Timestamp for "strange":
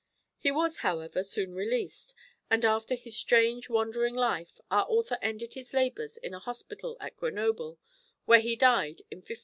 3.15-3.69